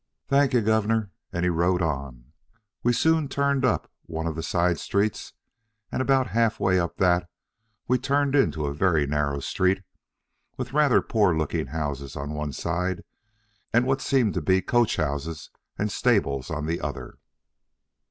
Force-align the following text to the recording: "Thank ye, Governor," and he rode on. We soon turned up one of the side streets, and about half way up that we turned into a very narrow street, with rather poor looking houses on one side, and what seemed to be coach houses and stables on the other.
"Thank 0.27 0.55
ye, 0.55 0.61
Governor," 0.61 1.11
and 1.31 1.45
he 1.45 1.49
rode 1.51 1.83
on. 1.83 2.31
We 2.81 2.91
soon 2.91 3.27
turned 3.27 3.63
up 3.63 3.87
one 4.07 4.25
of 4.25 4.35
the 4.35 4.41
side 4.41 4.79
streets, 4.79 5.33
and 5.91 6.01
about 6.01 6.29
half 6.29 6.59
way 6.59 6.79
up 6.79 6.97
that 6.97 7.29
we 7.87 7.99
turned 7.99 8.33
into 8.33 8.65
a 8.65 8.73
very 8.73 9.05
narrow 9.05 9.41
street, 9.41 9.83
with 10.57 10.73
rather 10.73 11.03
poor 11.03 11.37
looking 11.37 11.67
houses 11.67 12.15
on 12.15 12.33
one 12.33 12.51
side, 12.51 13.03
and 13.71 13.85
what 13.85 14.01
seemed 14.01 14.33
to 14.33 14.41
be 14.41 14.59
coach 14.63 14.95
houses 14.95 15.51
and 15.77 15.91
stables 15.91 16.49
on 16.49 16.65
the 16.65 16.81
other. 16.81 17.19